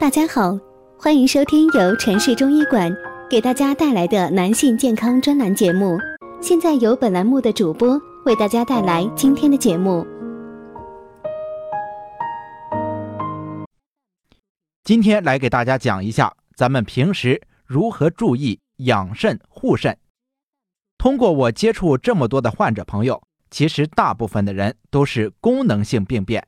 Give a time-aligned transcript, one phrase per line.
[0.00, 0.56] 大家好，
[0.96, 2.88] 欢迎收听由城市中医馆
[3.28, 5.98] 给大家带来的男性健康专栏节目。
[6.40, 10.06] 现在由本栏目的主播为大家带来今天的节目。
[14.84, 19.98] 今天来给大家讲一下咱们平时如何注意养肾护肾。
[20.96, 23.20] 通过我接触这么多的患者朋友，
[23.50, 26.46] 其实大部分的人都是功能性病变。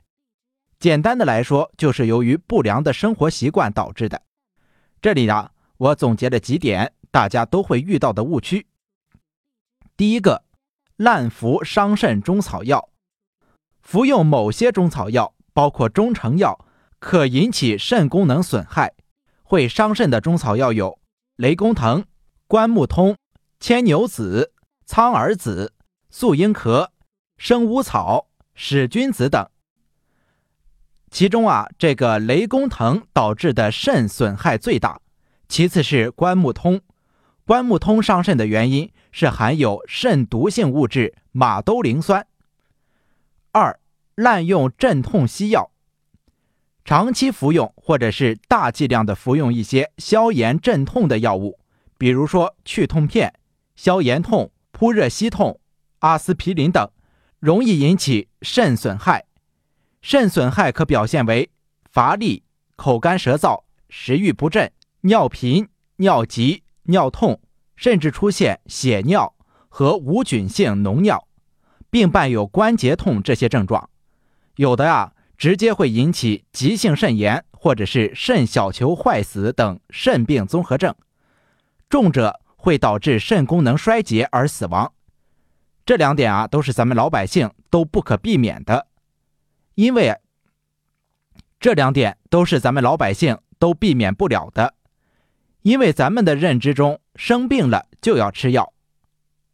[0.80, 4.22] 简单的来说，就是由于不良的生活习惯导致的。
[5.02, 8.66] 这里呢，我总结了几点大家都会遇到的误区。
[9.94, 10.42] 第一个，
[10.96, 12.88] 滥服伤肾中草药，
[13.82, 16.64] 服用某些中草药，包括中成药，
[16.98, 18.94] 可引起肾功能损害，
[19.42, 20.98] 会伤肾的中草药有
[21.36, 22.02] 雷公藤、
[22.46, 23.14] 关木通、
[23.58, 24.54] 牵牛子、
[24.86, 25.74] 苍耳子、
[26.08, 26.90] 素英壳、
[27.36, 29.49] 生乌草、使君子等。
[31.10, 35.00] 其中啊，这个雷公藤导致的肾损害最大，
[35.48, 36.80] 其次是关木通。
[37.44, 42.24] 关木通伤肾的原因是含有肾毒性物质马兜铃酸。
[43.50, 43.80] 二、
[44.14, 45.72] 滥用镇痛西药，
[46.84, 51.58] 长期服用或者是大剂量的服用一些消炎镇痛的药物，
[51.98, 53.34] 比如说去痛片、
[53.74, 55.58] 消炎痛、扑热息痛、
[55.98, 56.88] 阿司匹林等，
[57.40, 59.24] 容易引起肾损害。
[60.02, 61.50] 肾损害可表现为
[61.90, 62.42] 乏力、
[62.76, 67.40] 口干舌燥、食欲不振、尿频、尿急、尿痛，
[67.76, 69.34] 甚至出现血尿
[69.68, 71.26] 和无菌性脓尿，
[71.90, 73.90] 并伴有关节痛这些症状。
[74.56, 80.94] 有的啊，直接会引起急性肾炎或者是肾小球坏死等肾病综合症，
[81.88, 84.92] 重者会导致肾功能衰竭而死亡。
[85.84, 88.86] 这两点啊，都是咱们老百姓都不可避免的。
[89.74, 90.16] 因为
[91.58, 94.74] 这两点都是咱们老百姓都避免不了的，
[95.62, 98.72] 因为咱们的认知中，生病了就要吃药。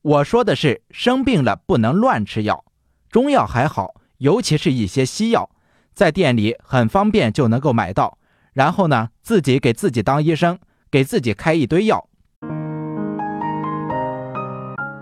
[0.03, 2.65] 我说的是生病了不能乱吃药，
[3.11, 5.51] 中药还好，尤其是一些西药，
[5.95, 8.19] 在店里很方便就能够买到。
[8.53, 10.59] 然后呢，自己给自己当医生，
[10.91, 12.09] 给自己开一堆药。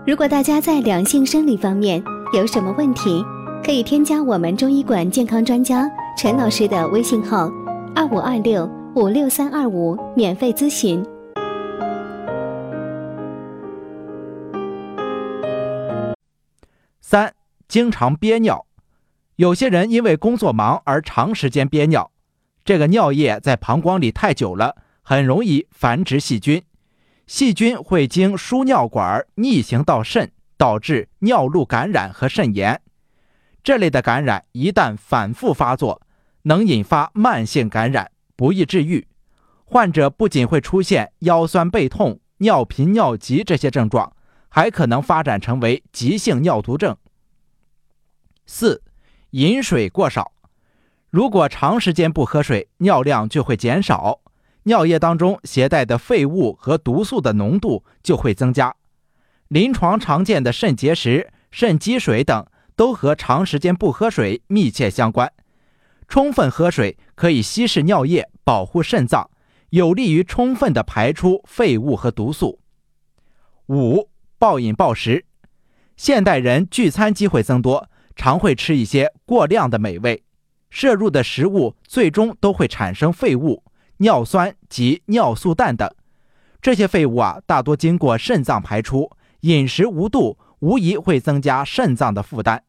[0.07, 2.03] 如果大家在两性生理方面
[2.33, 3.23] 有什么问题，
[3.65, 7.49] 可以添加我们中医馆健康专家陈老师的微信号：
[7.95, 11.03] 二五二六五六三二五，免费咨询。
[17.01, 17.33] 三、
[17.67, 18.67] 经常憋尿，
[19.37, 22.11] 有些人因为工作忙而长时间憋尿，
[22.63, 26.61] 这个尿液在膀胱里太久了，很容易繁殖细菌，
[27.25, 32.79] 细菌会经输尿管逆行到肾，导致尿路感染和肾炎。
[33.65, 35.99] 这类的感染一旦反复发作，
[36.43, 39.07] 能引发慢性感染，不易治愈。
[39.65, 44.15] 患者不仅会出现腰酸背痛、尿频尿急这些症状，
[44.49, 46.95] 还可能发展成为急性尿毒症。
[48.45, 48.83] 四、
[49.31, 50.31] 饮水过少，
[51.09, 54.19] 如果长时间不喝水，尿量就会减少，
[54.65, 58.75] 尿液当中携带的废物和毒素的浓度就会增加。
[59.47, 62.45] 临床常见的肾结石、肾积水等。
[62.75, 65.31] 都和长时间不喝水密切相关。
[66.07, 69.29] 充分喝水可以稀释尿液，保护肾脏，
[69.69, 72.59] 有利于充分的排出废物和毒素。
[73.67, 75.25] 五、暴饮暴食，
[75.97, 80.23] 现代人聚餐机会增多，常会吃一些过量的美味，
[80.69, 83.63] 摄入的食物最终都会产生废物、
[83.97, 85.89] 尿酸及尿素氮等。
[86.61, 89.09] 这些废物啊，大多经过肾脏排出，
[89.41, 90.37] 饮食无度。
[90.59, 92.63] 无疑会增加肾脏的负担。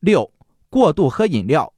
[0.00, 0.32] 六、
[0.68, 1.72] 过度喝饮料，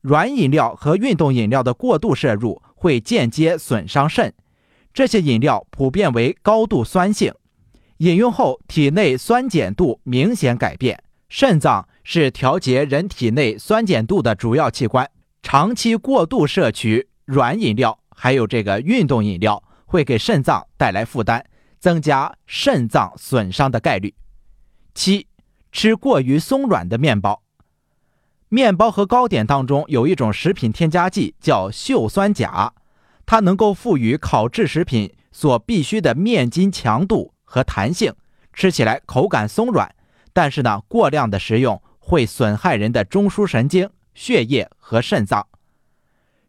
[0.00, 4.34] 软饮料和运动饮料的过度摄入会间接损伤肾。
[4.92, 7.32] 这些饮料普遍为高度酸性，
[7.98, 11.02] 饮用后体内酸碱度明显改变。
[11.28, 15.10] 肾脏是调节人体内酸碱度的主要器官，
[15.42, 21.44] 长期过度摄取软饮料还有这个运动饮料，会给肾脏带来负担，
[21.80, 24.14] 增加肾脏损伤的概率。
[24.94, 25.26] 七，
[25.72, 27.42] 吃过于松软的面包。
[28.48, 32.72] 面包和糕点当中有一种食品添加剂叫溴酸钾，
[33.26, 38.14] 它能够赋予烤制食品所必需的面筋强度和弹性，
[38.52, 39.92] 吃起来口感松软。
[40.32, 45.48] 但是呢，过量的食用会损害人的中枢神经、血液和肾脏。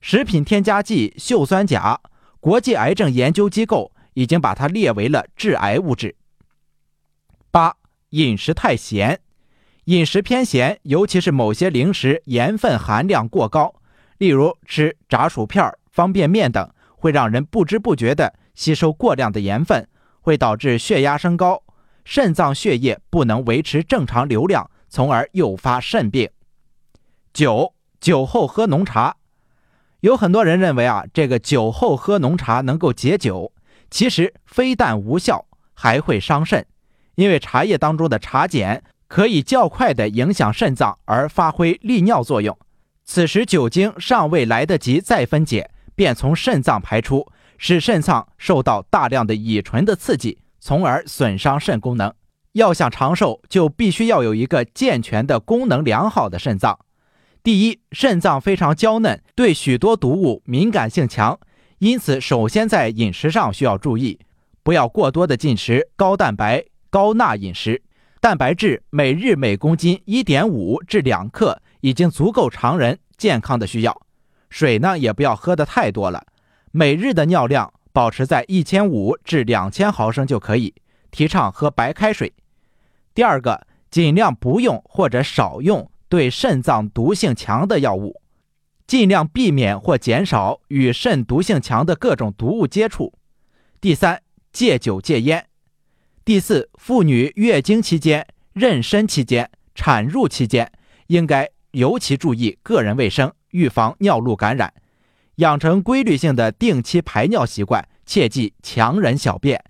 [0.02, 2.00] 食品添加剂溴酸钾，
[2.40, 6.16] 国际癌症研究机构已经把它列为了致癌物质。
[7.50, 7.76] 八。
[8.10, 9.20] 饮食太咸，
[9.86, 13.74] 饮食偏咸，尤其是某些零食盐分含量过高，
[14.18, 19.88] 例如吃炸薯片、方便面等，会让人不知不觉地吸收过量的盐分，
[20.22, 21.64] 会导致血压升高，
[22.04, 26.30] 肾脏血液不能维持正常流量，从而诱发肾病。
[27.34, 29.18] 九，酒后喝浓茶，
[30.00, 33.52] 有很多人认为啊，这个酒后喝浓茶能够解酒，
[33.90, 36.66] 其实非但无效，还会伤肾，
[37.16, 42.58] 因为茶叶当中的茶碱可以较快地影响肾脏而发挥利尿作用。
[43.04, 47.28] 此时酒精尚未来得及再分解，便从肾脏排出，
[47.58, 52.14] 使肾脏受到大量的乙醇的刺激，从而损伤肾功能。
[52.54, 56.80] 要想长寿，就必须要有一个健全的、功能良好的肾脏。
[57.44, 61.40] 第一，肾脏非常娇嫩，对许多毒物敏感性强，
[61.78, 64.20] 因此首先在饮食上需要注意，
[64.64, 66.64] 不要过多的进食高蛋白、
[66.96, 67.82] 高钠饮食，
[68.22, 71.62] 蛋白质每日每公斤一点五至两克。
[71.82, 74.02] 已经足够常人健康的需要，
[74.50, 76.26] 水呢也不要喝的太多了，
[76.72, 80.74] 每日的尿量保持在一千五至两千毫升就可以。
[81.12, 82.32] 提倡喝白开水。
[83.14, 88.22] 第二个，尽量不用或者少用对肾脏毒性强的药物，
[88.88, 93.14] 尽量避免或减少与肾毒性强的各种毒物接触。
[93.82, 94.22] 第三，
[94.54, 95.46] 戒酒戒烟。
[96.26, 98.26] 第四，妇女月经期间、
[98.56, 100.72] 妊娠期间、产褥期间
[101.06, 101.48] 应该。
[101.70, 104.74] 尤其注意个人卫生，预防尿路感染，
[105.36, 109.64] 养成规律性的定期排尿习惯，切忌强忍小便。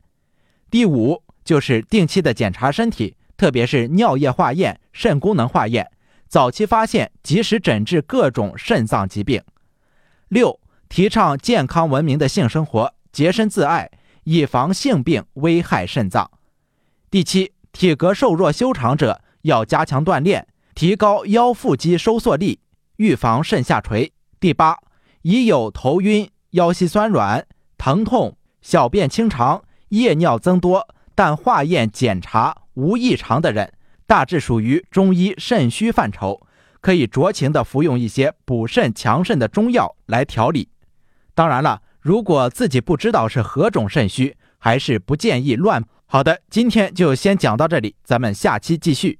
[0.69, 5.91] 第五就是定期的检查身体，特别是尿液化验、肾功能化验，
[6.29, 9.41] 早期发现，及时诊治各种肾脏疾病。
[10.29, 13.89] 六，提倡健康文明的性生活，洁身自爱，
[14.23, 16.29] 以防性病危害肾脏。
[17.15, 20.45] 第七，体格瘦弱修长者要加强锻炼。
[20.73, 22.59] 提高腰腹肌收缩力，
[22.97, 24.11] 预防肾下垂。
[24.37, 24.77] 第八，
[25.21, 27.47] 已有头晕、腰膝酸软、
[27.77, 30.85] 疼痛、小便清长、夜尿增多，
[31.15, 33.71] 但化验检查无异常的人，
[34.05, 36.45] 大致属于中医肾虚范畴，
[36.81, 40.67] 可以酌情的服用一些补肾强肾的中药来调理。
[41.33, 45.81] 当然了，如果自己不知道是何种肾虚，还是不建议乱。
[46.15, 49.19] 好的，今天就先讲到这里，咱们下期继续。